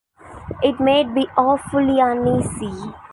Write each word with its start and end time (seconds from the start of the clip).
It 0.63 0.79
made 0.79 1.09
me 1.13 1.27
awfully 1.37 1.99
uneasy. 1.99 2.89